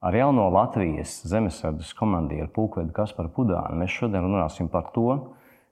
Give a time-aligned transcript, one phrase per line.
[0.00, 5.06] Ar jauno Latvijas zemesardzes komandieru Pulkvedu Kasparu Pudānu mēs šodien runāsim par to,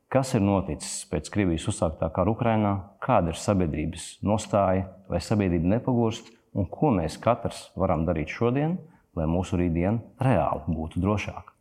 [0.09, 2.71] kas ir noticis pēc Krievijas uzsāktā kara Ukrainā,
[3.05, 8.79] kāda ir sabiedrības nostāja, vai sabiedrība nepagurst un ko mēs katrs varam darīt šodien,
[9.13, 11.53] lai mūsu rītdiena reāli būtu drošāka.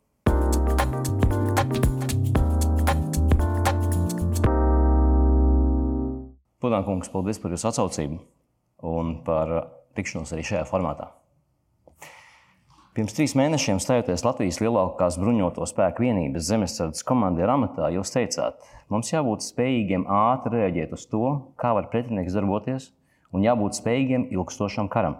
[6.64, 8.22] Pudānkungs, paldies par jūsu atsaucību
[8.88, 9.52] un par
[10.00, 11.10] tikšanos arī šajā formātā.
[12.94, 19.08] Pirms trīs mēnešiem stājoties Latvijas lielākās bruņoto spēku vienības zemesardzes komandieru amatā, jūs teicāt, mums
[19.10, 21.24] jābūt spējīgiem ātri reaģēt uz to,
[21.58, 22.92] kā var pretinieks darboties,
[23.34, 25.16] un jābūt spējīgiem ilgstošam karam.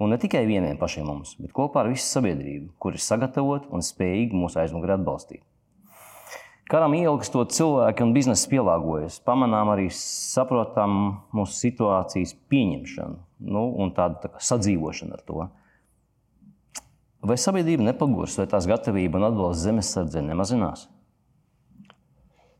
[0.00, 3.84] Un ne tikai vieniem pašiem mums, bet kopā ar visu sabiedrību, kur ir sagatavota un
[3.84, 5.44] spējīga mūsu aizmugurē atbalstīt.
[6.72, 14.24] Karam ilgstot cilvēki un biznesa pielāgojas, pamanām arī saprotam mūsu situācijas pieņemšanu nu, un tādu
[14.24, 15.50] tā sadzīvošanu ar to.
[17.18, 20.86] Vai sabiedrība nepagurs, vai tās gatavība un atbalsts zemesardzē nemazinās?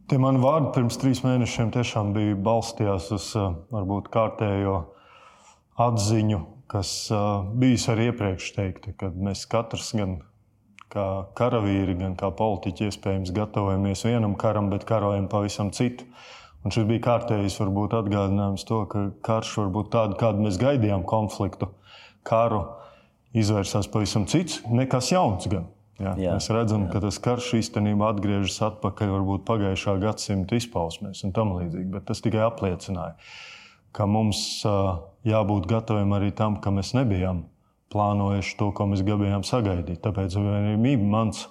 [0.09, 4.79] Tie mani vārdi pirms trīs mēnešiem tiešām bija balstījās uz eh, varbūt kārtējo
[5.85, 6.41] atziņu,
[6.73, 7.27] kas eh,
[7.61, 10.17] bijis arī iepriekš teikta, kad mēs katrs gan
[10.91, 11.07] kā
[11.39, 16.09] karavīri, gan kā politiķi iespējams gatavojamies vienam karam, bet karojam pavisam citu.
[16.65, 21.05] Un šis bija kārtējs varbūt atgādinājums to, ka karš var būt tādu, kādu mēs gaidījām
[21.07, 21.69] konfliktu,
[22.27, 22.65] karu
[23.37, 25.49] izvērsās pavisam cits, nekas jauns.
[25.51, 25.69] Gan.
[25.99, 26.93] Jā, jā, mēs redzam, jā.
[26.93, 31.89] ka tas karš īstenībā atgriežas atpakaļ varbūt pagājušā gadsimta izpausmēs un tam līdzīgi.
[31.97, 33.17] Bet tas tikai apliecināja,
[33.97, 37.49] ka mums uh, jābūt gataviem arī tam, ka mēs nebijām
[37.91, 39.99] plānojuši to, ko mēs gribējām sagaidīt.
[40.05, 41.49] Tāpēc arī mans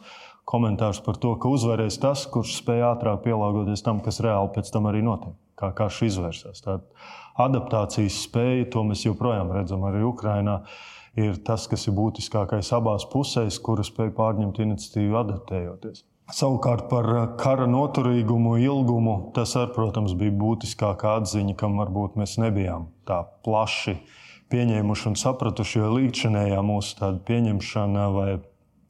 [0.48, 4.88] komentārs par to, ka uzvarēs tas, kurš spēj ātrāk pielāgoties tam, kas reāli pēc tam
[4.88, 5.36] arī notiek.
[5.58, 6.61] Kā karš izvērsās.
[6.64, 6.78] Tā
[7.42, 10.61] adaptācijas spēja, to mēs joprojām redzam arī Ukrajinā.
[10.61, 16.03] Uh, ir tas, kas ir būtiskākais abās pusēs, kuras spēj pārņemt iniciatīvu adaptējoties.
[16.27, 17.07] Savukārt par
[17.39, 23.95] kara noturīgumu, ilgumu tas, ar, protams, bija būtiskākā atziņa, kam varbūt mēs nebijām tā plaši
[24.52, 28.27] pieņēmuši un sapratuši, jo līdzinējā mūsu pieņemšana vai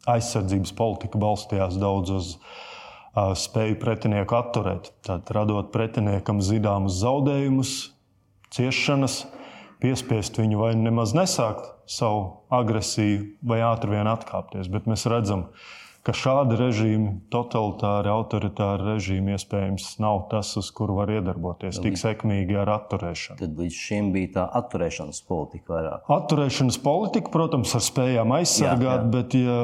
[0.10, 4.92] aizsardzības politika balstījās daudz uz uh, spēju pretinieku atturēt.
[5.06, 7.74] Tad radot pretiniekam zināmus zaudējumus,
[8.54, 9.26] ciešanas,
[9.84, 14.70] piespiest viņu vai nemaz nesākt savu agresiju vai ātri vien atkāpties.
[14.72, 15.48] Bet mēs redzam,
[16.08, 22.56] ka šādi režīmi, totalitāri, autoritāri režīmi iespējams nav tas, uz kuru var iedarboties tik sekmīgi
[22.62, 23.40] ar atturēšanu.
[23.42, 26.12] Tad līdz šim bija tā atturēšanas politika vairāk.
[26.18, 29.14] Atturēšanas politika, protams, ar spējām aizsargāt, jā, jā.
[29.18, 29.58] bet ja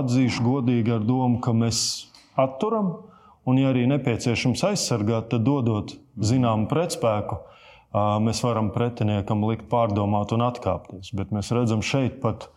[0.00, 1.82] atzīšu godīgi ar domu, ka mēs
[2.34, 2.96] atturam,
[3.46, 7.44] un ja arī nepieciešams aizsargāt, tad dodot zināmu pretspēku
[7.96, 11.12] mēs varam pretiniekam likt pārdomāt un atkāpties.
[11.16, 12.48] Bet mēs redzam šeit pat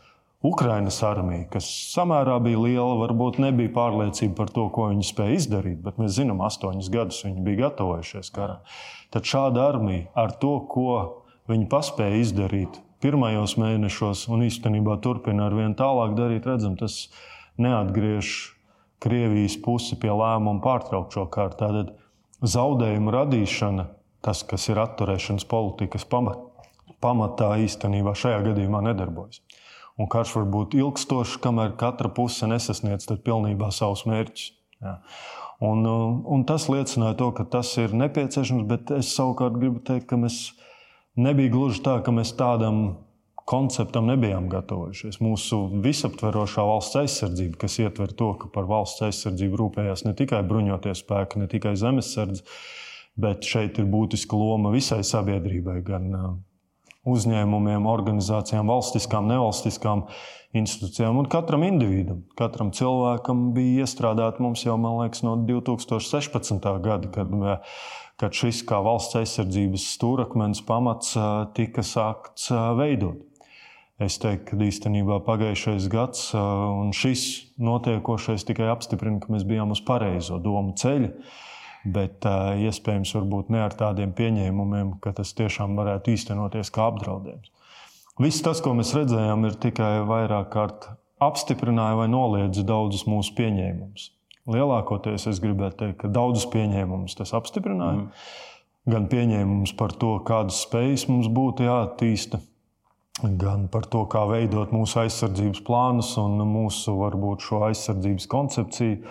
[0.45, 5.81] Ukraiņas armiju, kas samērā bija liela, varbūt nebija pārliecība par to, ko viņi spēja izdarīt,
[5.83, 8.61] bet mēs zinām, astoņus gadus viņi bija gatavojušies karam.
[9.11, 10.93] Tad šāda armija ar to, ko
[11.51, 17.07] viņi paspēja izdarīt pirmajos mēnešos un īstenībā turpina ar vien tālāk darīt, redzam, tas
[17.59, 18.55] neatgriež
[18.99, 21.63] Krievijas pusi pie lēmuma pārtraukt šo kārtu.
[21.63, 21.93] Tātad
[22.43, 23.85] zaudējumu radīšana
[24.25, 26.41] tas, kas ir atturēšanas politikas pamat,
[27.03, 29.41] pamatā, īstenībā šajā gadījumā nedarbojas.
[29.99, 34.45] Un karš var būt ilgstošs, kamēr katra puse nesasniedz pilnībā savus mērķus.
[34.79, 34.95] Jā.
[35.59, 40.19] Un, un tas liecināja to, ka tas ir nepieciešams, bet es savukārt gribu teikt, ka
[40.19, 40.53] mēs
[41.19, 42.93] nebija gluži tā, ka mēs tādam
[43.49, 45.17] konceptam nebijām gatavojušies.
[45.25, 51.01] Mūsu visaptverošā valsts aizsardzība, kas ietver to, ka par valsts aizsardzību rūpējās ne tikai bruņoties
[51.03, 52.45] spēki, ne tikai zemesardze,
[53.19, 56.33] bet šeit ir būtiska loma visai sabiedrībai, gan uh,
[57.09, 60.05] uzņēmumiem, organizācijām, valstiskām, nevalstiskām
[60.57, 62.23] institūcijām un katram individam.
[62.39, 66.69] Katram cilvēkam bija iestrādāta mums jau, man liekas, no 2016.
[66.85, 67.81] gada, kad, uh,
[68.19, 73.25] kad šis kā valsts aizsardzības stūrakmens pamats uh, tika sākts veidot.
[73.99, 77.23] Es teiktu, ka īstenībā pagājušais gads un šis
[77.59, 81.09] notiekošais tikai apstiprina, ka mēs bijām uz pareizo domu ceļu
[81.85, 83.13] bet uh, iespējams
[83.49, 87.51] ne ar tādiem pieņēmumiem, ka tas tiešām varētu īstenoties kā apdraudējums.
[88.19, 90.89] Viss tas, ko mēs redzējām, ir tikai vairāk kārt
[91.23, 94.09] apstiprināja vai noliedza daudzus mūsu pieņēmumus.
[94.49, 98.05] Lielākoties es gribētu teikt, ka daudzus pieņēmumus tas apstiprināja.
[98.05, 98.11] Mm.
[98.89, 102.39] Gan pieņēmums par to, kādas spējas mums būtu jāattīsta,
[103.39, 109.01] gan par to, kā veidot mūsu aizsardzības plānus un mūsu varbūt šo aizsardzības koncepciju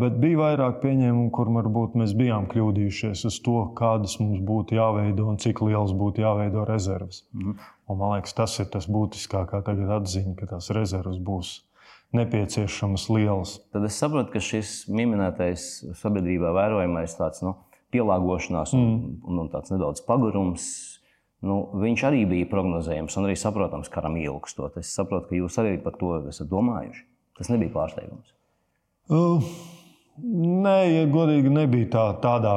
[0.00, 5.28] Bet bija vairāk pieņēmumu, kur varbūt mēs bijām kļūdījušies uz to, kādas mums būtu jāveido
[5.30, 7.22] un cik liels būtu jāveido rezerves.
[7.32, 7.54] Mm.
[7.88, 11.54] Un, man liekas, tas ir tas būtiskākais tagad atziņa, ka tās rezerves būs
[12.14, 13.56] nepieciešamas lielas.
[13.72, 15.68] Tad es saprotu, ka šis minētais
[16.02, 17.56] sabiedrībā vērojamais tāds nu,
[17.94, 19.16] pielāgošanās un, mm.
[19.24, 20.68] un, un tāds nedaudz pagurums.
[21.44, 24.78] Nu, viņš arī bija prognozējams un arī saprotams karam ilgstot.
[24.80, 27.04] Es saprotu, ka jūs arī par to esat domājuši.
[27.36, 28.32] Tas nebija pārsteigums.
[29.12, 29.44] Uh,
[30.64, 32.54] nē, ja godīgi, nebija tā, tādā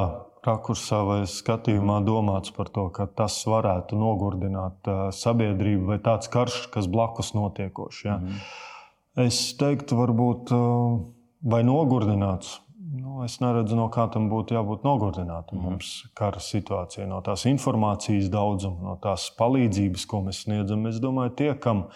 [0.47, 6.69] rakursā vai skatījumā domāts par to, ka tas varētu nogurdināt uh, sabiedrību vai tāds karš,
[6.71, 7.99] kas blakus notiekošs.
[8.07, 8.15] Ja.
[8.21, 8.39] Mm.
[9.27, 10.95] Es teiktu, varbūt uh,
[11.43, 12.61] vai nogurdināts.
[12.97, 15.59] Nu, es neredzu, no kā tam būtu jābūt nogurdinātam.
[15.59, 15.65] Mm.
[15.67, 20.87] Mums kara situācija, no tās informācijas daudzuma, no tās palīdzības, ko mēs sniedzam.
[20.87, 21.89] Es domāju, tie, kam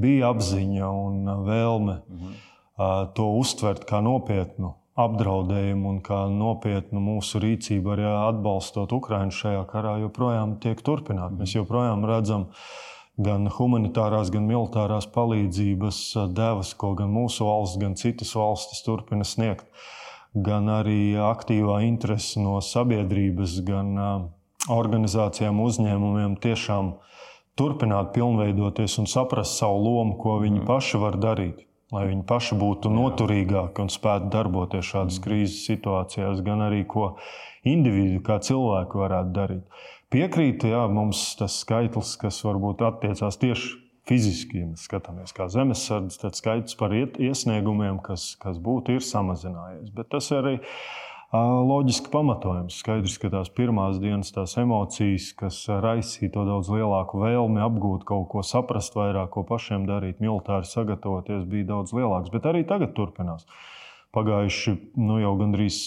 [0.00, 2.02] bija apziņa un vēlme.
[2.10, 2.40] Mm
[2.78, 9.96] to uztvert kā nopietnu apdraudējumu un kā nopietnu mūsu rīcību arī atbalstot Ukraiņu šajā karā,
[10.04, 11.36] joprojām tiek turpināta.
[11.38, 12.48] Mēs joprojām redzam
[13.20, 16.02] gan humanitārās, gan militārās palīdzības
[16.36, 19.64] devas, ko gan mūsu valsts, gan citas valstis turpina sniegt,
[20.32, 23.96] gan arī aktīvā interese no sabiedrības, gan
[24.72, 26.94] organizācijām, uzņēmumiem tiešām
[27.58, 32.92] turpināt pilnveidoties un saprast savu lomu, ko viņi paši var darīt lai viņi paši būtu
[32.92, 35.24] noturīgāki un spētu darboties šādas mm.
[35.26, 37.14] krīzes situācijās, gan arī ko
[37.68, 39.84] individu, kā cilvēki varētu darīt.
[40.12, 43.78] Piekrītu, jā, mums tas skaitlis, kas varbūt attiecās tieši
[44.08, 49.92] fiziski, ja mēs skatāmies kā zemesardze, tad skaits par iesniegumiem, kas, kas būtu, ir samazinājies.
[49.94, 50.66] Bet tas arī ir
[51.32, 52.76] loģiski pamatojums.
[52.82, 58.28] Skaidrs, ka tās pirmās dienas, tās emocijas, kas raisīja to daudz lielāku vēlmi apgūt kaut
[58.32, 62.32] ko, saprast vairāk, ko pašiem darīt, militāri sagatavoties, bija daudz lielāks.
[62.34, 63.46] Bet arī tagad turpinās.
[64.12, 65.86] Pagājuši nu, jau gandrīz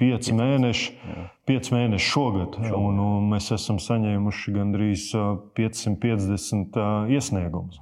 [0.00, 0.92] pieci mēneši,
[1.48, 5.08] pieci mēneši šogad, un, un mēs esam saņēmuši gandrīz
[5.56, 6.76] 550
[7.16, 7.80] iesniegumus.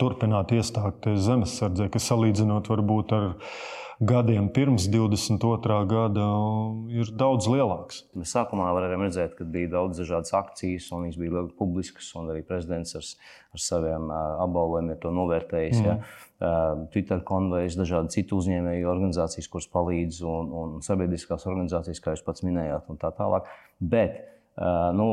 [0.00, 3.26] Turpināt iestāties zemesardzē, kas salīdzinot varbūt ar
[4.00, 5.76] gadiem pirms 22.
[5.86, 6.26] gada
[6.88, 8.00] ir daudz lielāks.
[8.16, 12.32] Mēs sākumā varējām redzēt, ka bija daudz dažādas akcijas, un viņas bija ļoti publiskas, un
[12.32, 13.06] arī prezidents ar,
[13.52, 15.84] ar saviem apbalvojumiem to novērtējis.
[15.84, 15.86] Mm.
[15.90, 16.80] Ja.
[16.94, 22.46] Twitter konvejas, dažādi citu uzņēmēju organizācijas, kuras palīdz, un, un sabiedriskās organizācijas, kā jūs pats
[22.46, 23.52] minējāt, un tā tālāk.
[23.80, 25.06] Bet Uh, nu,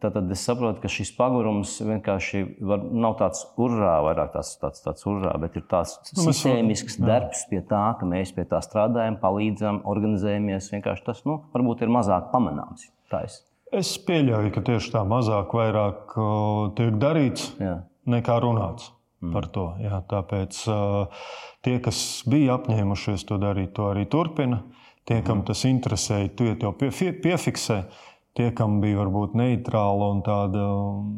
[0.00, 4.82] tad, tad es saprotu, ka šis pagurums vienkārši var, nav tāds urrā, vairāk tāds, tāds,
[4.84, 7.06] tāds urrā, bet ir tāds nu, sistēmisks jā.
[7.08, 10.72] darbs pie tā, ka mēs pie tā strādājam, palīdzam, organizējamies.
[10.74, 12.90] Vienkārši tas nu, varbūt ir mazāk pamanāms.
[13.14, 13.38] Es.
[13.70, 17.78] es pieļauju, ka tieši tā mazāk vairāk, uh, tiek darīts jā.
[18.10, 18.90] nekā runāts.
[19.24, 19.32] Mm.
[19.32, 21.28] Par to, jā, tāpēc uh,
[21.64, 21.98] tie, kas
[22.28, 24.64] bija apņēmušies to darīt, to arī turpina.
[25.04, 25.46] Tie, kam mm.
[25.48, 26.90] tas interesēja, tie to pie,
[27.22, 27.84] piefiksē.
[28.34, 31.10] Tie, kam bija varbūt neitrāla un tāda um,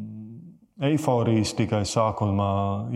[0.85, 2.49] eifórijas tikai sākumā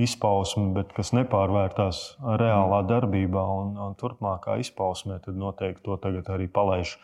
[0.05, 2.89] izpausme, bet kas nepārvērtās reālā mm.
[2.91, 6.95] darbībā un, un turpmākā izpausmē, tad noteikti to tagad arī palaiž,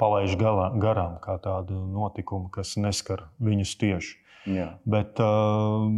[0.00, 4.18] palaiž galā, garām kā tādu notikumu, kas neskar viņus tieši.
[4.52, 4.68] Jā.
[4.88, 5.88] Bet, uh,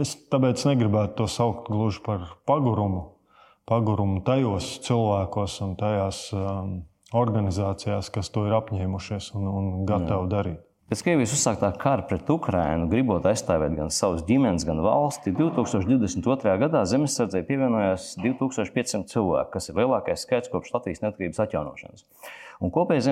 [0.00, 3.10] es tāpēc negribētu to saukt gluži par pagurumu,
[3.68, 6.24] pagurumu tajos cilvēkos un tajās.
[6.32, 6.72] Um,
[7.18, 10.30] organizācijās, kas to ir apņēmušies un, un gatavi Jā.
[10.36, 10.60] darīt.
[10.92, 16.52] Pēc Krievijas uzsāktā kara pret Ukrajinu, gribot aizstāvēt gan savas ģimenes, gan valsti, 2022.
[16.60, 22.04] gadā zemesardzē pievienojās 2500 cilvēku, kas ir lielākais skaits kopš Latvijas neatkarības atjaunošanas.
[22.60, 23.08] Un kopējais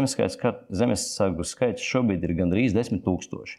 [0.83, 3.57] zemesargu skaits šobrīd ir gandrīz 10 000.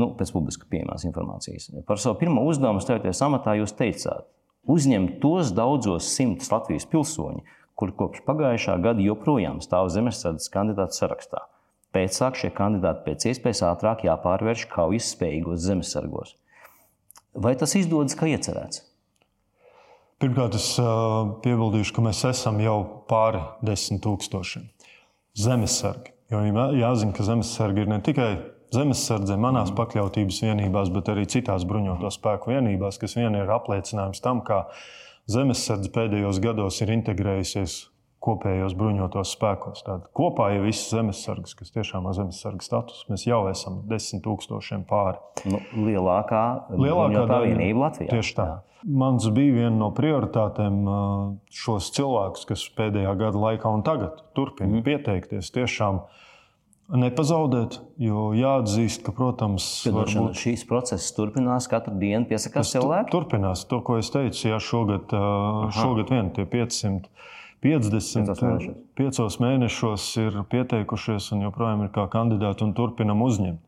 [0.00, 1.68] Nu, pēc publiski pieejamās informācijas.
[1.84, 4.24] Par savu pirmo uzdevumu stājoties amatā, jūs teicāt,
[4.70, 7.44] uzņemt tos daudzos simtus Latvijas pilsoņu,
[7.80, 11.46] kuri kopš pagājušā gada joprojām stāv zemesardzes kandidātu sarakstā.
[11.96, 16.36] Pēcāk šie kandidāti pēc iespējas ātrāk jāpārvērš kaujas spējīgos zemesargos.
[17.34, 18.84] Vai tas izdodas kā iecerēts?
[20.20, 20.74] Pirmkārt, es
[21.42, 24.68] piebildīšu, ka mēs esam jau pāri desmit tūkstošiem
[25.40, 26.12] zemesargi.
[26.30, 26.42] Jo
[26.76, 28.30] jāzina, ka zemesargi ir ne tikai
[28.74, 34.44] zemesardze manās pakļautības vienībās, bet arī citās bruņoto spēku vienībās, kas vien ir apliecinājums tam,
[34.46, 34.66] ka
[35.30, 37.80] zemesardze pēdējos gados ir integrējusies
[38.20, 39.84] kopējos bruņotos spēkos.
[39.86, 43.04] Tātad kopā ir visas zemesargas, kas tiešām ir zemesargas status.
[43.08, 45.20] Mēs jau esam desmit tūkstošiem pāri.
[45.48, 46.44] Nu, lielākā
[46.74, 48.10] lielākā vienība Latvijā.
[48.12, 48.48] Tieši tā.
[48.50, 48.58] Jā.
[49.00, 50.82] Mans bija viena no prioritātēm
[51.52, 54.84] šos cilvēkus, kas pēdējā gada laikā un tagad turpina mm.
[54.86, 56.28] pieteikties, tiešām uh,
[56.98, 57.78] nepazaudēt.
[58.00, 60.38] Jo jāatzīst, ka, protams, varbūt...
[60.40, 63.12] šīs procesas turpinās, katru dienu piesakās cilvēki.
[63.12, 64.48] Turpinās to, ko es teicu.
[64.50, 65.70] Jā, šogad, Aha.
[65.76, 67.10] šogad vien tie 500.
[67.60, 68.76] 50, mēnešos.
[68.96, 73.60] piecos mēnešos ir pieteikušies un joprojām ir kā kandidāti un turpinam uzņemt.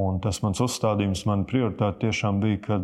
[0.00, 2.78] Un tas mans uzstādījums, man prioritāte tiešām bija, ka,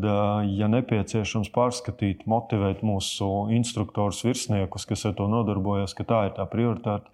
[0.50, 6.48] ja nepieciešams pārskatīt, motivēt mūsu instruktorus, virsniekus, kas ar to nodarbojas, ka tā ir tā
[6.50, 7.06] prioritāte,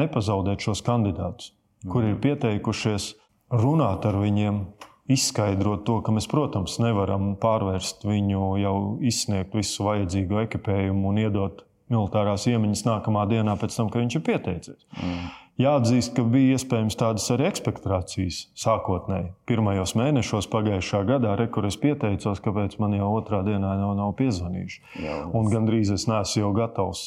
[0.00, 1.52] nepazaudēt šos kandidātus,
[1.84, 1.90] mm.
[1.92, 2.22] kuri ir mhm.
[2.26, 3.12] pieteikušies,
[3.54, 4.60] runāt ar viņiem,
[5.08, 11.64] izskaidrot to, ka mēs, protams, nevaram pārvērst viņu jau izsniegt visu vajadzīgo ekipējumu un iedot
[11.88, 14.82] militārās iemaņas nākamā dienā pēc tam, kad viņš ir pieteicies.
[15.00, 15.30] Mm.
[15.58, 19.32] Jāatzīst, ka bija iespējams tādas arī ekspektācijas sākotnēji.
[19.50, 24.12] Pirmajos mēnešos pagājušā gadā, re, kur es pieteicos, kāpēc man jau otrā dienā nav, nav
[24.20, 24.78] piezvanījuši.
[25.02, 27.02] Jā, un gandrīz es neesmu jau gatavs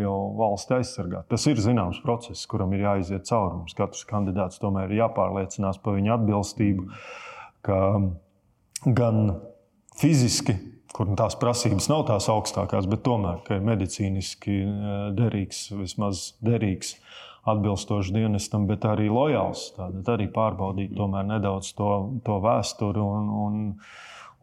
[0.00, 1.28] jau valsti aizsargāt.
[1.28, 3.60] Tas ir zināms process, kuram ir jāiziet cauri.
[3.60, 6.88] Mums katrs kandidāts tomēr ir jāpārliecinās par viņa atbilstību,
[7.68, 7.80] ka
[8.96, 9.24] gan
[10.00, 10.56] fiziski
[10.96, 14.56] kur tās prasības nav tās augstākās, bet tomēr ir medicīniski
[15.16, 16.96] derīgs, vismaz derīgs
[17.48, 19.70] atbilstoši dienestam, bet arī lojāls.
[19.76, 21.90] Tātad arī pārbaudīt nedaudz to,
[22.26, 23.62] to vēsturi un, un,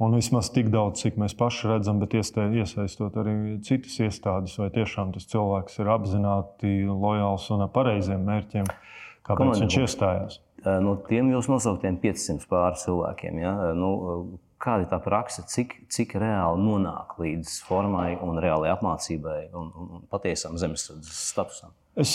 [0.01, 5.13] un vismaz tik daudz, cik mēs paši redzam, bet iesaistot arī citas iestādes, vai tiešām
[5.13, 9.63] tas cilvēks ir apzināti lojāls un ar pareiziem mērķiem, kāpēc Komandam.
[9.67, 10.41] viņš iestājās.
[10.81, 13.53] No tiem jūs nosauktiem 500 pār cilvēkiem, ja?
[13.77, 19.69] nu, kāda ir tā praksa, cik, cik reāli nonāk līdz formai un reālai apmācībai un,
[19.69, 21.75] un, un patiesam zemesardzes statusam?
[21.97, 22.11] Es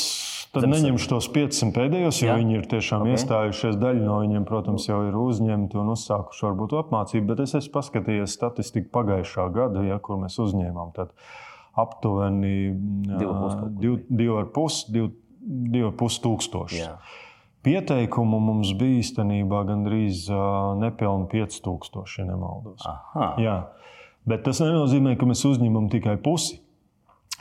[0.55, 2.35] tad Zemes neņemšu tos 500 pēdējos, jo Jā.
[2.39, 3.17] viņi ir tiešām okay.
[3.17, 3.79] iestājušies.
[3.81, 8.37] Daļa no viņiem, protams, jau ir uzņemti un uzsākuši varbūt apmācību, bet es esmu paskatījies
[8.39, 10.89] statistiku pagājušā gada, ja, kur mēs uzņēmām.
[10.95, 11.09] Tad
[11.83, 12.55] aptuveni
[13.83, 16.87] 2,5 tūkstoši.
[17.62, 20.25] Pieteikumu mums bija īstenībā gandrīz
[20.83, 22.83] nepilni 5000, ja nemaldos.
[22.91, 23.29] Aha.
[23.43, 23.57] Jā.
[24.27, 26.59] Bet tas nenozīmē, ka mēs uzņemam tikai pusi.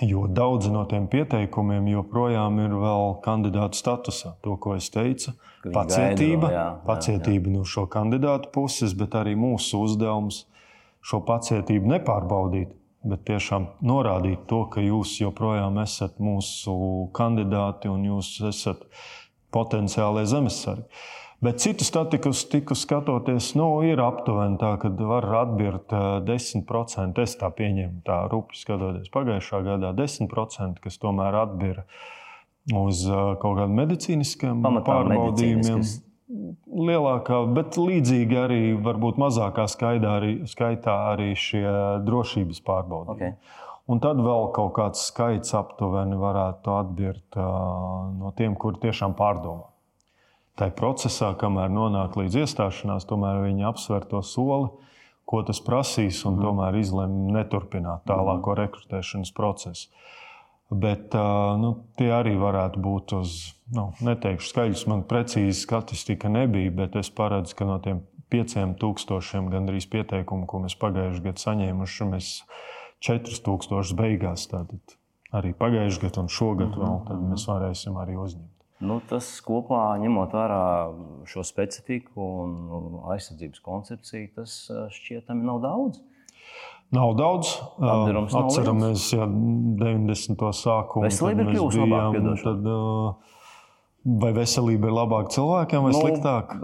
[0.01, 4.33] Jo daudzi no tiem pieteikumiem joprojām ir vēl kandidātu statusā.
[4.41, 7.57] To, ko es teicu, Viņi pacietība, gaido, jā, pacietība jā, jā.
[7.59, 10.45] no šo kandidātu puses, bet arī mūsu uzdevums
[11.05, 12.73] šo pacietību nepārbaudīt,
[13.05, 16.73] bet tiešām norādīt to, ka jūs joprojām esat mūsu
[17.17, 18.81] kandidāti un jūs esat
[19.53, 20.85] potenciālie zemesargi.
[21.41, 25.89] Bet citu statistiku skatoties, nu, ir aptuveni tā, ka var atbirt
[26.27, 27.21] 10%.
[27.23, 31.81] Es tā pieņemu, tā rupi skatoties pagājušā gadā, 10%, kas tomēr atbir
[32.77, 33.01] uz
[33.41, 35.81] kaut kādiem medicīniskiem pārbaudījumiem.
[36.91, 41.65] Lielākā, bet līdzīgi arī varbūt mazākā arī, skaitā arī šie
[42.05, 43.33] drošības pārbaudījumi.
[43.33, 43.57] Okay.
[43.89, 49.71] Un tad vēl kaut kāds skaits aptuveni varētu atbirt uh, no tiem, kuri tiešām pārdomā
[50.61, 54.69] tajā procesā, kamēr nonāk līdz iestāšanās, tomēr viņi apsver to soli,
[55.25, 56.45] ko tas prasīs, un mm.
[56.45, 59.89] tomēr izlemj neturpināt tālāko rekrutēšanas procesu.
[60.71, 61.11] Bet
[61.59, 63.31] nu, tie arī varētu būt uz,
[63.75, 69.49] nu, neteikšu skaļus, man precīzi statistika nebija, bet es paredzu, ka no tiem pieciem tūkstošiem
[69.51, 72.31] gandrīz pieteikumu, ko mēs pagājušajā gadā saņēmuši, mēs
[73.03, 74.95] 4000 beigās, tātad
[75.35, 78.60] arī pagājušajā gadā un šogad vēl, tad mēs varēsim arī uzņemt.
[78.81, 80.61] Nu, tas kopā, ņemot vērā
[81.29, 84.55] šo specifiku un aizsardzības koncepciju, tas
[84.95, 85.99] šķietami nav daudz.
[86.91, 87.53] Nav daudz.
[87.79, 90.41] Apdirums Atceramies, ja 90.
[90.57, 92.23] sākumā veselība ir kļuvusi labāka.
[94.01, 96.55] Vai veselība ir labāka cilvēkiem vai nu, sliktāka?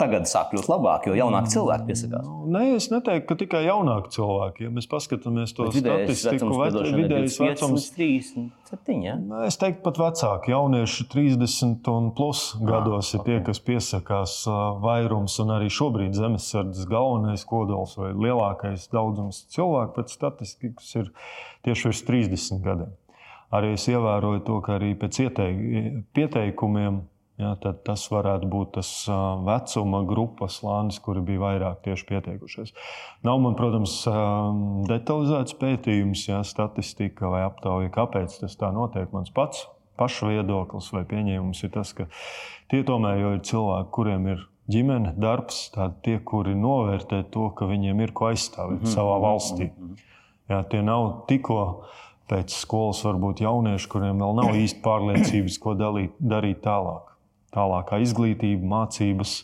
[0.00, 2.24] Tagad sāk kļūt labāk, jo jaunāki cilvēki piesakās.
[2.26, 4.66] Nu, nē, es neteiktu, ka tikai jaunāki cilvēki.
[4.66, 8.98] Ja mēs paskatāmies to statistiku, tad vidējais vecums ir 37.
[9.06, 9.14] Ja?
[9.46, 14.36] Es teiktu, pat vecāki, jaunieši 30 un plus gados ah, ir tie, kas piesakās
[14.82, 21.14] vairums, un arī šobrīd zemesardzes galvenais kodols vai lielākais daudzums cilvēku pēc statistikas ir
[21.62, 22.94] tieši virs 30 gadiem
[23.54, 25.20] arī es ievēroju to, ka arī pēc
[26.16, 27.02] pieteikumiem
[27.40, 28.90] ja, tas varētu būt tas
[29.46, 32.74] vecuma grupas slānis, kuri bija vairāk tieši pieteikušies.
[33.26, 33.98] Nav man, protams,
[34.90, 39.10] detalizēts pētījums, ja, statistika vai aptauja, kāpēc tas tā notiek.
[39.14, 42.08] Mans pats paša viedoklis vai pieņēmums ir tas, ka
[42.72, 45.70] tie tomēr ir cilvēki, kuriem ir ģimene, darbs,
[46.04, 48.96] tie, kuri novērtē to, ka viņiem ir ko aizstāvēt mm -hmm.
[48.96, 49.70] savā valstī.
[49.70, 50.04] Mm -hmm.
[50.46, 51.84] Jā, tie nav tikko
[52.30, 57.14] pēc skolas varbūt jaunieši, kuriem vēl nav īsti pārliecības, ko dalīt, darīt tālāk.
[57.54, 59.38] Tālākā izglītība, mācības,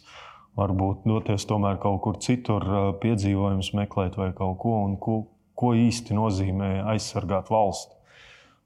[0.58, 2.66] varbūt doties tomēr kaut kur citur,
[3.00, 5.18] piedzīvojumus meklēt vai kaut ko, un ko,
[5.56, 7.96] ko īsti nozīmē aizsargāt valsti.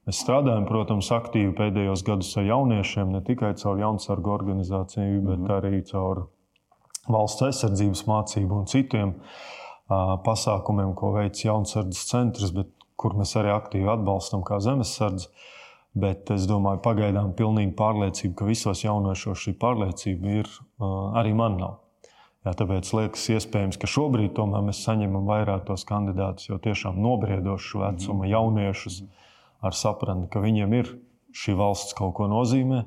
[0.07, 5.45] Mēs strādājam, protams, aktīvi pēdējos gados ar jauniešiem, ne tikai caur jaunsargu organizāciju, bet mm
[5.45, 5.55] -hmm.
[5.57, 6.27] arī caur
[7.11, 12.53] valsts aizsardzības mācību un citiem uh, pasākumiem, ko veic jaunsardzes centrs.
[12.55, 15.29] Bet kur mēs arī aktīvi atbalstam kā zemesardze.
[15.97, 20.49] Bet es domāju, pagaidām pilnīgi pārliecība, ka visos jauniešos šī pārliecība ir,
[21.17, 21.77] arī man nav.
[22.45, 27.81] Jā, tāpēc liekas, iespējams, ka šobrīd tomēr mēs saņemam vairāk tos kandidātus, jau tiešām nobriedošu
[27.81, 28.31] vecuma mhm.
[28.35, 29.01] jauniešus
[29.65, 30.93] ar sapratni, ka viņiem ir
[31.35, 32.83] šī valsts kaut ko nozīmē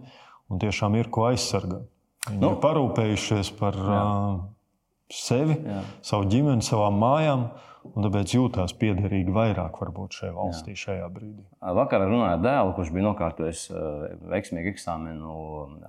[0.50, 1.84] un tiešām ir ko aizsargāt.
[2.28, 4.00] Viņi nu, ir parūpējušies par jā.
[5.14, 5.82] Sevi, jā.
[6.06, 7.50] savu ģimeni, savām mājām.
[7.80, 10.80] Un tāpēc jūtās piederīgi vairāk varbūt šajā valstī, Jā.
[10.82, 11.46] šajā brīdī.
[11.78, 13.62] Vakar runāju ar dēlu, kurš bija nokārtojis
[14.28, 15.36] veiksmīgu eksāmenu,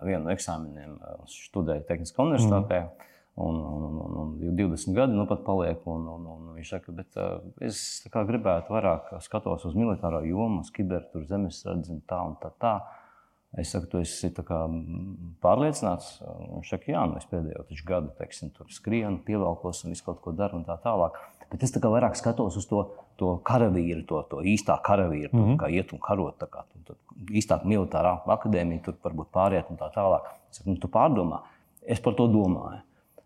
[0.07, 0.93] vienu no eksāmeniem,
[1.27, 2.85] studēja Tehniskā universitātē.
[2.85, 3.09] Mm.
[3.41, 5.83] Un, un, un, un 20 gadi nu pat paliek.
[5.87, 10.71] Un, un, un viņš saka, bet uh, es gribētu vairāk skatos uz militāro jomu, uz
[10.75, 12.51] kibernetu, zemesardzi un tā un tā.
[12.59, 12.75] tā.
[13.59, 14.29] Es saku, tu esi
[15.43, 16.21] pārliecināts.
[16.23, 20.31] Viņš saka, jā, nu es pēdējo gadu teiksim, tur skrienu, pievelkos un visu kaut ko
[20.31, 21.17] daru un tā tālāk.
[21.51, 22.85] Bet es tā kā vairāk skatos uz to,
[23.19, 25.57] to karavīru, to, to īstā karavīru, mm -hmm.
[25.59, 26.39] kā iet un karot.
[26.39, 26.95] Kā, tu,
[27.27, 30.31] īstā militārā akadēmija, tur varbūt pāriet un tā tālāk.
[30.49, 31.41] Es saku, nu, tu pārdomā.
[31.83, 32.79] Es par to domāju.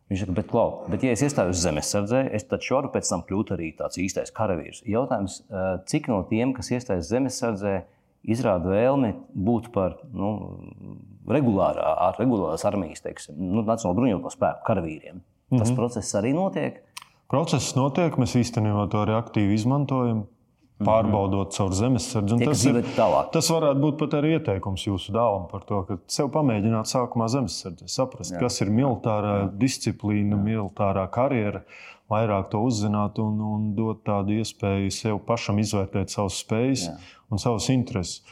[0.09, 3.51] Viņš saka, bet, klau, bet ja es iestājos zemesardzē, es taču varu pēc tam kļūt
[3.55, 4.83] arī tāds īstais karavīrs.
[4.85, 5.39] Jautājums,
[5.85, 7.83] cik no tiem, kas iestājas zemesardzē,
[8.27, 9.13] izrāda vēlmi
[9.47, 10.31] būt par nu,
[11.29, 15.21] regulārā, ar regulārās armijas, teiksim, nu, Nacionālo bruņoto spēku karavīriem.
[15.49, 15.75] Tas mm -hmm.
[15.75, 16.81] process arī notiek.
[17.29, 20.25] Process notiek, mēs īstenībā to arī aktīvi izmantojam.
[20.83, 22.35] Pārbaudot caur zemesardzi.
[22.43, 22.81] Tas, ir,
[23.31, 27.87] tas varētu būt pat arī ieteikums jūsu dēlam par to, ka sev pamēģināt sākumā zemesardzi,
[27.93, 28.41] saprast, Jā.
[28.43, 29.45] kas ir militārā Jā.
[29.61, 30.41] disciplīna, Jā.
[30.49, 31.63] militārā karjera,
[32.11, 36.97] vairāk to uzzināt un, un dot tādu iespēju sev pašam izvērtēt savas spējas Jā.
[37.31, 38.25] un savas intereses.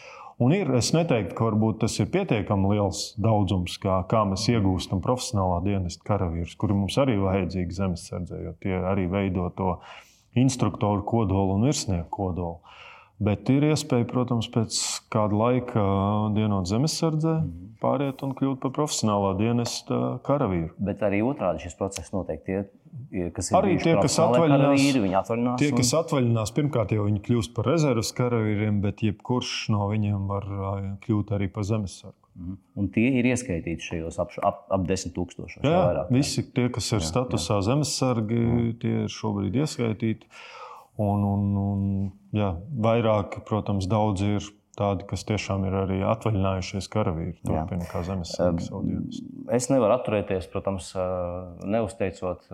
[0.44, 5.62] Un ir, es neteiktu, ka tas ir pietiekami liels daudzums, kā, kā mēs iegūstam profesionālā
[5.64, 9.78] dienesta karavīrus, kuri mums arī vajadzīgi zemesardzē, jo tie arī veido to
[10.40, 12.60] instruktoru kodolu un virsnieku kodolu.
[13.24, 14.78] Bet ir iespēja, protams, pēc
[15.14, 15.84] kāda laika
[16.36, 17.74] dienot zemesardzē, mhm.
[17.84, 20.74] pāriet un kļūt par profesionālā dienesta karavīru.
[20.82, 22.42] Bet arī otrādi šis process notiek.
[22.48, 22.64] Tie
[23.36, 25.62] kas ir arī tie, kas atvaļinās.
[25.62, 30.50] Tie, kas atvaļinās, pirmkārt jau viņi kļūst par rezerves karavīriem, bet jebkurš no viņiem var
[31.06, 32.23] kļūt arī par zemesargu.
[32.34, 32.58] Mm.
[32.82, 35.62] Un tie ir ieskaitīti šajos ap, ap, ap 10 tūkstošos.
[35.62, 37.68] Jā, vairāk, visi tie, kas ir jā, statusā jā.
[37.70, 38.42] zemesargi,
[38.82, 40.30] tie ir šobrīd ieskaitīti.
[41.04, 41.86] Un, un, un,
[42.38, 42.52] jā,
[42.86, 48.70] vairāk, protams, daudz ir tādi, kas tiešām ir arī atvaļinājušies karavīri, turpina kā zemesargi.
[49.54, 50.92] Es nevaru atturēties, protams,
[51.70, 52.50] neuzteicot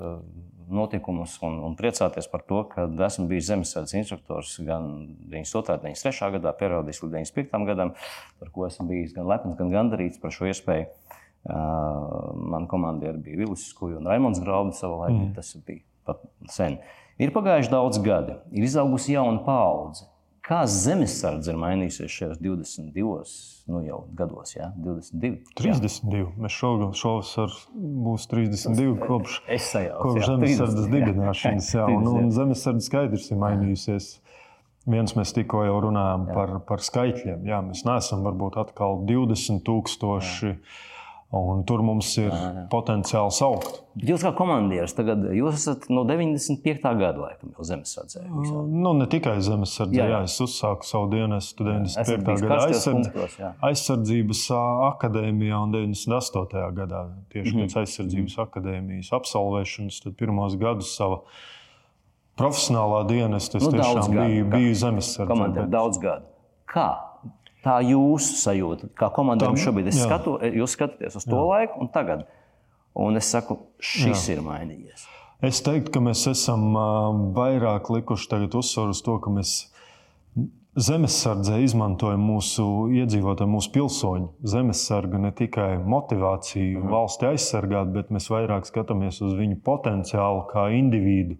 [0.73, 4.89] notikumus un, un priecāties par to, ka esmu bijis zemesardzes instruktors gan
[5.32, 5.79] 92.
[5.79, 6.32] un 93.
[6.38, 7.67] gadā, periodiski līdz 95.
[7.69, 7.93] gadam,
[8.41, 10.89] par ko esmu bijis gan lepns, gan gandarīts par šo iespēju.
[11.49, 15.19] Uh, Manā komandieri bija Vilis Skuja un Raimons Graubs savā laikā.
[15.21, 15.36] Mm.
[15.38, 16.75] Tas bija pat sen.
[17.19, 20.10] Ir pagājuši daudz gadi, ir izaugusi jauna paudze
[20.49, 23.33] Kā zemesardze ir mainījusies šajos 22
[23.69, 24.55] nu jau gados?
[24.55, 24.71] Ja?
[24.81, 26.23] 22, 32.
[26.23, 26.31] Jā.
[26.41, 27.53] Mēs šogad šovasar
[28.07, 31.69] būs 32 kopš, sajauc, kopš zemesardzes dibināšanas.
[31.77, 34.12] Jā, un, un zemesardze skaidrs ir mainījusies.
[34.89, 36.33] Viens mēs tikko jau runājām jā.
[36.39, 37.45] par, par skaitļiem.
[37.45, 40.55] Jā, mēs neesam varbūt atkal 20 tūkstoši.
[40.55, 40.88] Jā
[41.29, 42.61] Un tur mums ir jā, jā.
[42.71, 43.75] potenciāls augt.
[44.01, 46.81] Jūs kā komandieris, tagad jūs esat no 95.
[46.97, 48.23] gada laikam jau zemesardzē.
[48.25, 50.15] Nu, ne tikai zemesardzē, jā, jā.
[50.15, 52.41] jā, es uzsāku savu dienestu 95.
[52.41, 53.11] gada aizsardz...
[53.11, 53.35] punktos,
[53.69, 54.41] aizsardzības
[54.87, 56.63] akadēmijā un 98.
[56.79, 57.03] gadā.
[57.29, 57.67] Tieši mm -hmm.
[57.67, 58.47] pēc aizsardzības mm -hmm.
[58.47, 61.21] akadēmijas absolvēšanas, tad pirmos gadus savā
[62.41, 65.29] profesionālā dienestā es nu, tiešām biju, biju zemesardzē.
[65.29, 65.77] Komandieris bet...
[65.77, 66.25] daudz gadu.
[66.65, 67.08] Kā?
[67.65, 71.47] Tā jūsu sajūta, kā komandam šobrīd, es skatu, jūs skatāties uz to jā.
[71.49, 72.27] laiku un tagad.
[72.99, 74.37] Un es saku, šis jā.
[74.37, 75.03] ir mainījies.
[75.45, 76.71] Es teiktu, ka mēs esam
[77.35, 79.53] vairāk likuši uzsvaru uz to, ka mēs
[80.79, 82.65] zemesardzē izmantojam mūsu
[82.99, 86.91] iedzīvotāju, mūsu pilsoņu zemesargu ne tikai motivāciju mhm.
[86.93, 91.39] valsti aizsargāt, bet mēs vairāk skatāmies uz viņu potenciālu kā individu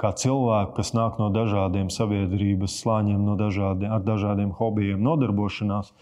[0.00, 5.92] kā cilvēku, kas nāk no dažādiem sabiedrības slāņiem, no dažādiem, ar dažādiem hobijiem, nodarbošanās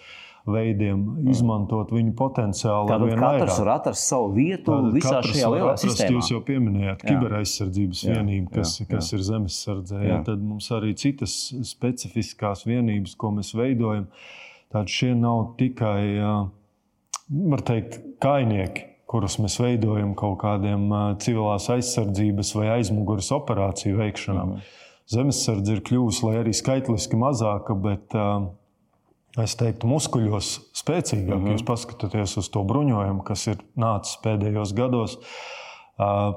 [0.48, 2.88] veidiem, izmantot viņu potenciālu.
[2.88, 6.16] Tad katrs var atrast savu vietu Tātad visā šajā lielā atrast, sistēmā.
[6.16, 8.90] Jūs jau pieminējāt kiberaizsardzības vienību, kas, jā, jā.
[8.94, 10.02] kas ir zemesardzē.
[10.08, 10.18] Jā.
[10.28, 11.37] Tad mums arī citas
[11.68, 14.08] specifiskās vienības, ko mēs veidojam.
[14.72, 16.00] Tātad šie nav tikai,
[17.28, 20.90] var teikt, kainieki kurus mēs veidojam kaut kādiem
[21.23, 24.57] civilās aizsardzības vai aizmugures operāciju veikšanām.
[24.57, 24.77] Mm.
[25.09, 28.12] Zemesardze ir kļuvusi, lai arī skaitliski mazāka, bet
[29.40, 31.38] es teiktu, muskuļos spēcīgāka.
[31.38, 31.57] Mm -hmm.
[31.57, 35.18] Jūs paskatāties uz to bruņojumu, kas ir nācis pēdējos gados.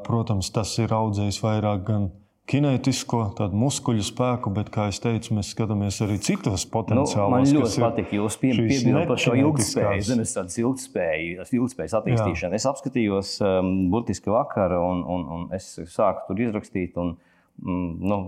[0.07, 2.09] Protams, tas ir audzējis vairāk gan
[2.51, 7.15] kinētisko, tādu muskuļu spēku, bet, kā jau teicu, mēs skatāmies arī citos potenciālos.
[7.15, 12.51] Nu, man ļoti patīk jūsu piebilde par šo ilgspēju, zemesardzes ilgspēju, ilgspējas attīstīšanu.
[12.51, 12.59] Jā.
[12.59, 16.99] Es apskatījos um, burtiski vakar, un, un, un es sāku tur izrakstīt.
[17.01, 17.15] Un,
[17.63, 18.21] mm, nu,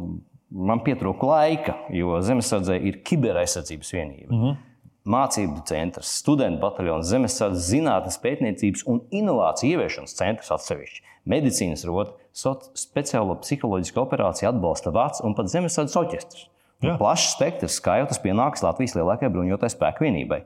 [0.72, 4.32] man pietrūka laika, jo zemesardzē ir kiberaizsardzības vienība.
[4.32, 4.62] Mm -hmm
[5.04, 13.38] mācību centrs, studentu bataljons, zemesardzes zinātnes, pētniecības un inovāciju ieviešanas centrs atsevišķi, medicīnas rota, speciālo
[13.44, 16.50] psiholoģisku operāciju atbalsta vārds un pat zemesardzes orķestris.
[16.84, 20.42] Plašs spektrs, kā jau tas pienāks Latvijas lielākajai bruņotai spēku vienībai.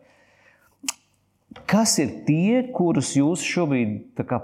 [1.67, 4.43] Kas ir tie, kurus jūs šobrīd, kā,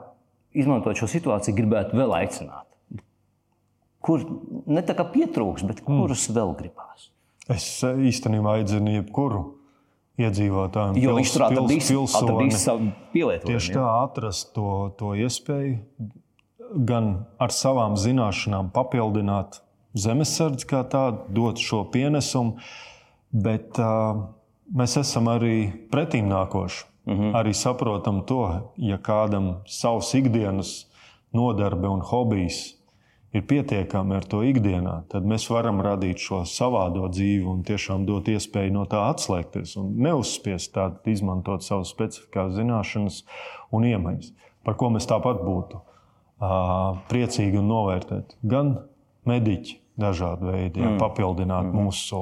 [0.57, 2.65] izmantojot šo situāciju, gribētu vēl aicināt?
[4.03, 4.23] Kur
[4.65, 6.37] ne tā kā pietrūks, bet kurus mm.
[6.39, 7.11] vēl gribās?
[7.51, 9.43] Es īstenībā aicinu jebkuru
[10.23, 10.97] iedzīvotājiem.
[11.03, 11.91] Jo viņš tur atradīs
[12.63, 13.51] savu pielietojumu.
[13.51, 15.77] Tieši tā, atrast to, to iespēju
[16.75, 19.61] gan ar savām zināšanām papildināt
[19.93, 22.57] zemesardzi kā tādu, dot šo pienesumu,
[23.31, 24.25] bet uh,
[24.73, 25.57] mēs esam arī
[25.91, 26.85] pretīm nākoši.
[27.05, 27.33] Mm -hmm.
[27.35, 30.87] Arī saprotam to, ja kādam savs ikdienas
[31.31, 32.75] nodarbe un hobijs
[33.33, 38.27] ir pietiekami ar to ikdienā, tad mēs varam radīt šo savādo dzīvi un tiešām dot
[38.27, 43.23] iespēju no tā atslēgties un neuzspiest tādu, izmantot savas specifiskās zināšanas
[43.71, 44.33] un iemaņas,
[44.63, 45.81] par ko mēs tāpat būtu
[47.11, 48.39] priecīgi un novērtēti.
[48.49, 48.75] Gan
[49.29, 50.99] mediķi, dažādi veidi, ja, mm.
[51.01, 51.85] papildināt mm.
[51.85, 52.19] mūsu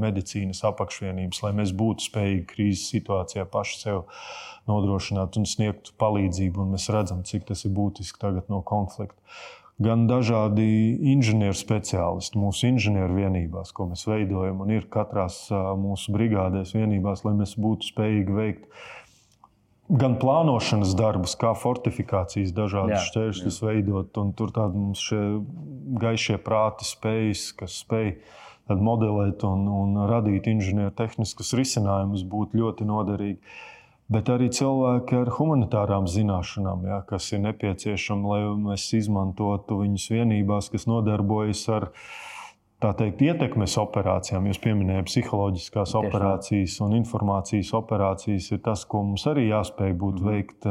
[0.00, 4.04] medicīnas apakšvienības, lai mēs būtu spējīgi krīzes situācijā paši sev
[4.68, 6.64] nodrošināt un sniegt palīdzību.
[6.64, 9.20] Un mēs redzam, cik tas ir būtiski tagad no konflikta
[9.82, 10.64] gan dažādi
[11.14, 15.26] inženieru speciālisti mūsu inženieru vienībās, ko mēs veidojam, un ir katrā
[15.80, 18.68] mūsu brigādēs vienībās, lai mēs būtu spējīgi veikt
[19.88, 24.22] gan plānošanas darbus, kā fortifikācijas, dažādas šķēršļus veidot.
[24.38, 25.20] Tur tādi mums šie
[26.00, 28.16] gaišie prāti spējas, kas spēj
[28.80, 33.40] modelēt un, un radīt inženieru tehniskus risinājumus, būtu ļoti noderīgi
[34.12, 40.70] bet arī cilvēki ar humanitārām zināšanām, ja, kas ir nepieciešami, lai mēs izmantotu viņus vienībās,
[40.72, 41.88] kas nodarbojas ar
[42.98, 44.44] teikt, ietekmes operācijām.
[44.50, 45.98] Jūs pieminējāt psiholoģiskās Tieši.
[46.00, 48.50] operācijas un informācijas operācijas.
[48.52, 50.28] Ir tas, ko mums arī jāspēj būt mm.
[50.28, 50.68] veikt.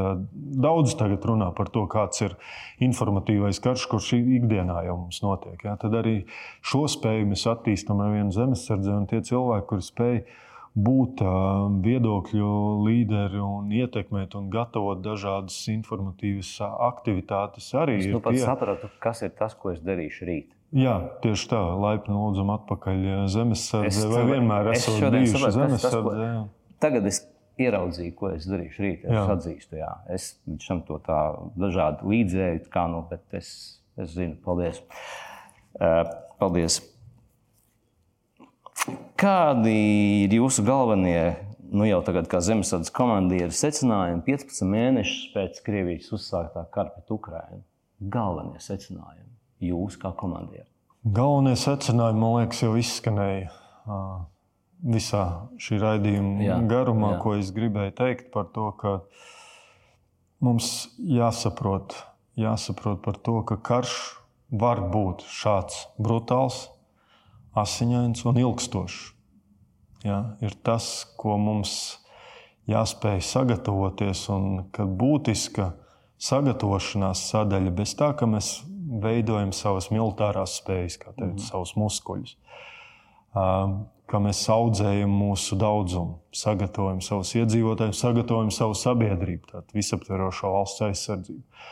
[0.67, 2.37] Daudz tagad runā par to, kāds ir
[2.83, 5.57] informatīvais karš, kurš ikdienā jau mums notiek.
[5.65, 5.73] Ja.
[5.81, 6.19] Tad arī
[6.61, 10.23] šo spēju mēs attīstām ar vienu zemesardzi un tie cilvēki, kuri spēj
[10.73, 11.21] būt
[11.85, 12.49] viedokļu
[12.87, 17.69] līderi un ietekmēt un gatavot dažādas informatīvas aktivitātes.
[17.77, 18.43] Arī es nu pat tie...
[18.45, 20.49] sapratu, kas ir tas, ko es darīšu rīt.
[20.73, 24.07] Jā, tieši tā, laipni lūdzam atpakaļ zemesardzē.
[24.09, 26.31] Vai vienmēr esat bijuši zemesardzē?
[26.81, 27.21] Tagad es
[27.61, 29.03] ieraudzīju, ko es darīšu rīt.
[29.05, 29.25] Es jā.
[29.35, 29.91] atzīstu, jā.
[30.09, 30.31] Es
[30.65, 31.19] tam to tā
[31.59, 33.51] dažādi līdzēju, kā nu, bet es,
[34.01, 34.81] es zinu, paldies.
[35.77, 36.01] Uh,
[36.41, 36.81] paldies.
[39.19, 39.73] Kādi
[40.25, 41.37] ir jūsu galvenie,
[41.71, 47.63] nu jau tagad kā zemesardzes komandieri, secinājumi 15 mēnešus pēc Krievijas uzsāktā kara pret Ukrajinu?
[48.11, 50.67] Galvenie secinājumi jūs kā komandieri?
[51.03, 53.53] Galvenie secinājumi, man liekas, jau izskanēja
[54.83, 55.23] visā
[55.63, 57.21] šī raidījuma jā, garumā, jā.
[57.23, 58.97] ko es gribēju teikt par to, ka
[60.43, 61.95] mums jāsaprot,
[62.35, 63.95] jāsaprot par to, ka karš
[64.51, 66.65] var būt šāds brutāls,
[67.59, 69.01] asiņains un ilgstošs.
[70.03, 72.01] Ja, ir tas, ko mums
[72.67, 75.69] jāspēj sagatavoties, un ka būtiska
[76.23, 78.57] sagatavošanās sadaļa bez tā, ka mēs
[79.03, 81.45] veidojam savas militārās spējas, kā teicu, mm.
[81.47, 82.35] savus muskuļus.
[83.33, 91.63] Ka mēs audzējam mūsu daudzumu, sagatavojam savus iedzīvotājus, sagatavojam savu sabiedrību, tādu visaptverošo valsts aizsardzību.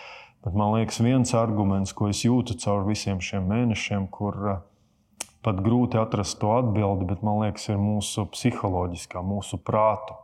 [0.42, 4.62] Bet man liekas, viens arguments, ko es jūtu caur visiem šiem mēnešiem, kur uh,
[5.46, 10.20] pat grūti atrast to atbildi, bet man liekas, ir mūsu psiholoģiskā, mūsu prāta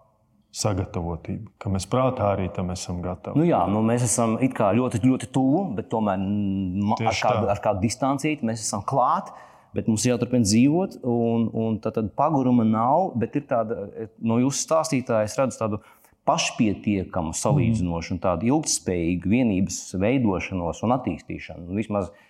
[0.58, 3.38] sagatavotība, ka mēs prātā arī tam esam gatavi.
[3.38, 7.52] Nu jā, nu mēs esam ļoti, ļoti tuvu, bet tomēr Tieši ar kādu, tā.
[7.54, 9.34] ar kādu distancīti mēs esam klāt.
[9.76, 13.12] Bet mums ir jāturpina dzīvot, un, un tā tad paguruma nav.
[13.20, 13.84] Bet ir tāda,
[14.18, 15.82] no jūsu stāstītāja, es redzu tādu
[16.26, 18.22] pašpietiekamu, salīdzinošu, mm.
[18.24, 21.76] tādu ilgspējīgu vienības veidošanos un attīstīšanu.
[21.78, 22.24] Vismaz uh,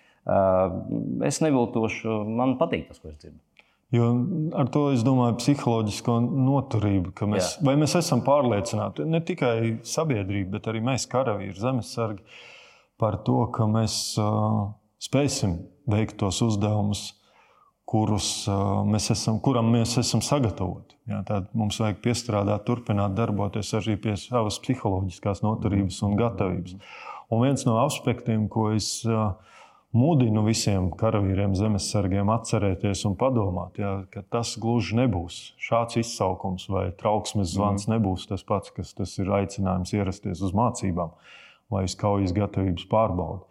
[1.24, 3.40] Es neviltošu, man patīk tas, ko es dzirdu.
[3.94, 4.10] Jo
[4.60, 7.76] ar to es domāju, psiholoģisko noturību, ka mēs, Jā.
[7.80, 12.20] mēs esam pārliecināti ne tikai sabiedrība, bet arī mēs, karavīri, zemesargi,
[13.00, 15.56] par to, ka mēs uh, spēsim
[15.88, 17.06] veikt tos uzdevumus,
[17.88, 20.98] kurus, uh, mēs esam, kuram mēs esam sagatavoti.
[21.08, 26.76] Jā, tad mums vajag piestrādāt, turpināt darboties arī pie savas psiholoģiskās noturības un gatavības.
[27.32, 29.30] Un viens no aspektiem, ko es uh,
[29.96, 35.40] mudinu visiem karavīriem, zemesargiem atcerēties un padomāt, jā, ka tas gluži nebūs.
[35.62, 37.94] Šāds izsaukums vai trauksmes zvans mm.
[37.96, 41.14] nebūs tas pats, kas tas ir aicinājums ierasties uz mācībām
[41.72, 43.44] vai uz kaujas gatavības pārbaudi.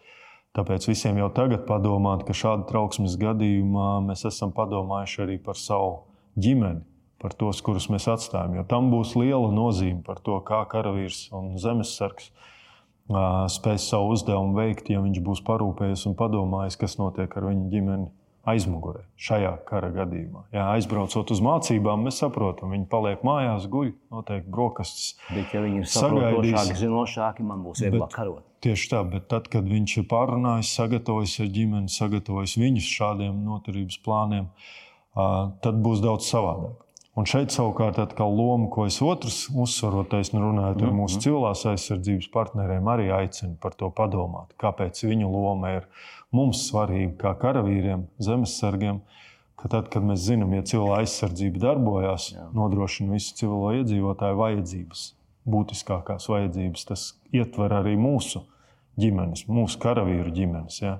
[0.58, 6.00] Tāpēc visiem jau tagad padomāt, ka šāda trauksmes gadījumā mēs esam padomājuši arī par savu
[6.34, 6.82] ģimeni,
[7.21, 8.56] par tos, kurus mēs atstājam.
[8.58, 12.32] Jo tam būs liela nozīme par to, kā karavīrs un zemesargs
[13.08, 18.10] spēs savu uzdevumu veikt, ja viņš būs parūpējies un padomājis, kas notiek ar viņa ģimeni
[18.48, 20.46] aizmugurē šajā kara gadījumā.
[20.56, 25.10] Jā, aizbraucot uz mācībām, mēs saprotam, viņi paliek mājās, guļ, noteikti brokastis.
[25.28, 28.46] Bet, ja viņi ir saprotošāki, zinošāki, man būs vieglāk karot.
[28.63, 34.00] Tieši tā, bet tad, kad viņš ir pārunājis, sagatavojis ar ģimeni, sagatavojis viņus šādiem noturības
[34.08, 34.50] plāniem,
[35.13, 36.87] tad būs daudz savādāk.
[37.17, 41.23] Un šeit savukārt atkal loma, ko es otrs uzsvarotais nu runājot ar mūsu mhm.
[41.23, 44.53] civilās aizsardzības partneriem, arī aicinu par to padomāt.
[44.62, 45.88] Kāpēc viņu loma ir
[46.36, 49.01] mums svarīga kā karavīriem, zemesargiem,
[49.58, 55.10] ka tad, kad mēs zinām, ja civilā aizsardzība darbojas, nodrošina visu civilo iedzīvotāju vajadzības,
[55.49, 58.45] būtiskākās vajadzības, tas ietver arī mūsu
[59.01, 60.82] ģimenes, mūsu karavīru ģimenes.
[60.86, 60.99] Ja?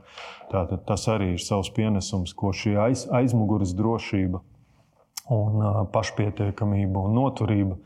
[0.50, 4.42] Tātad tas arī ir savs pienesums, ko šī aiz, aizmugures drošība
[5.34, 7.78] un pašpietiekamība un noturība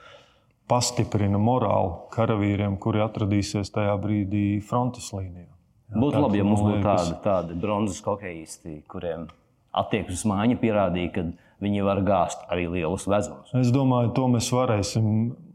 [0.71, 5.49] pastiprina morāli karavīriem, kuri atradīsies tajā brīdī frontes līnijā.
[5.91, 9.27] Jā, būtu labi, ja mums būtu tādi, tādi bronzas hokeisti, kuriem
[9.75, 11.25] attieksmes mājiņa pierādīja, ka
[11.61, 13.51] viņi var gāzt arī lielus vezumus.
[13.59, 15.07] Es domāju, to mēs varēsim.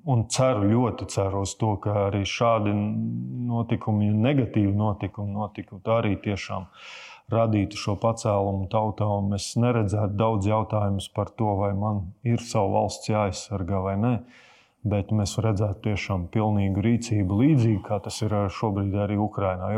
[0.06, 2.70] Un ceru, ļoti ceru uz to, ka arī šādi
[3.48, 6.84] notikumi, negatīvi notikumi, notikumi tā arī tiešām uh,
[7.32, 12.76] radītu šo pacēlumu tautā, un mēs neredzētu daudz jautājumus par to, vai man ir savu
[12.76, 14.14] valsts jāaizsargā vai nē.
[14.86, 19.72] Bet mēs redzētu tiešām pilnīgu rīcību, līdzīgi kā tas ir šobrīd arī Ukrajinā.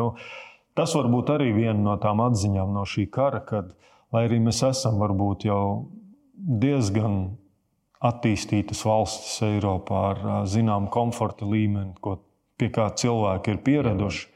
[0.77, 3.73] Tas var būt arī viena no tām atziņām no šī kara, kad,
[4.13, 5.89] lai arī mēs esam varbūt jau
[6.37, 7.39] diezgan
[8.05, 12.21] attīstītas valstis Eiropā ar zināmu komforta līmeni, ko,
[12.61, 14.29] pie kā cilvēki ir pieraduši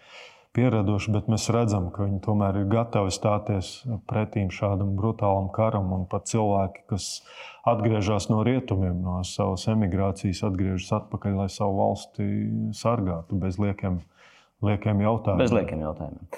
[0.56, 3.72] pieraduši, bet mēs redzam, ka viņi tomēr ir gatavi stāties
[4.10, 5.90] pretīm šādam brutālam karam.
[5.96, 7.08] Un pat cilvēki, kas
[7.68, 12.28] atgriežas no rietumiem, no savas emigrācijas, atgriežas atpakaļ, lai savu valsti
[12.76, 14.00] sargātu bez liekiem,
[14.64, 15.44] liekiem jautājumiem.
[15.44, 16.32] Bez liekiem jautājumiem.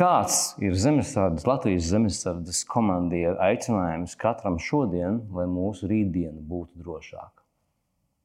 [0.00, 7.44] Kāds ir zemesardzes, Latvijas zemesardzes komandieru aicinājums katram šodien, lai mūsu rītdiena būtu drošāka?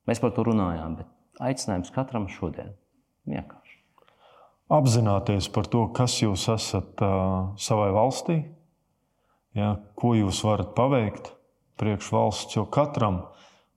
[0.10, 2.76] Mēs par to runājām, bet aicinājums katram šodien
[3.26, 3.65] vienkārši
[4.72, 7.02] apzināties par to, kas jūs esat
[7.62, 8.40] savai valstī,
[9.58, 11.32] ja, ko jūs varat paveikt
[11.80, 13.22] priekš valsts, jo katram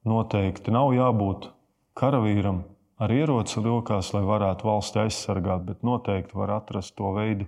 [0.09, 1.51] noteikti nav jābūt
[1.99, 2.63] karavīram
[2.99, 7.47] ar ieroci rokās, lai varētu valsti aizsargāt, bet noteikti var atrast to veidu,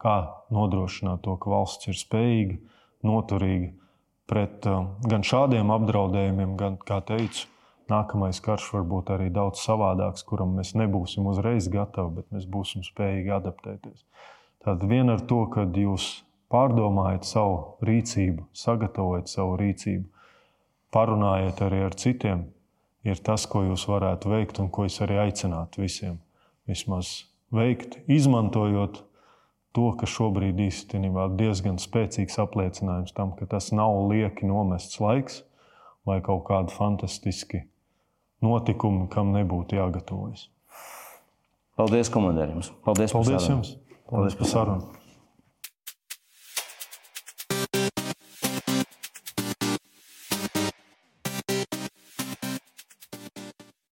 [0.00, 0.16] kā
[0.52, 2.56] nodrošināt to, ka valsts ir spējīga,
[3.06, 3.72] noturīga
[4.28, 4.66] pret
[5.08, 7.46] gan šādiem apdraudējumiem, gan, kā teicu,
[7.90, 12.82] Nākamais karš var būt arī daudz savādāks, kuram mēs nebūsim uzreiz gatavi, bet mēs būsim
[12.82, 14.02] spējīgi adaptēties.
[14.66, 16.08] Tad vien ar to, ka jūs
[16.50, 20.06] pārdomājat savu rīcību, sagatavojat savu rīcību,
[20.94, 22.42] parunājat arī ar citiem,
[23.06, 26.18] ir tas, ko jūs varētu veikt un ko es arī aicinātu visiem
[26.66, 29.04] vismaz veikt, izmantojot
[29.76, 35.44] to, ka šobrīd īstenībā ir diezgan spēcīgs apliecinājums tam, ka tas nav lieki nomests laiks
[36.06, 37.62] vai kaut kādi fantastiski
[38.44, 40.48] notikumi, kam nebūtu jāgatavojas.
[41.76, 42.62] Paldies, komandierim!
[42.84, 43.74] Paldies, Paldies jums!
[44.10, 45.05] Paldies par sarunu!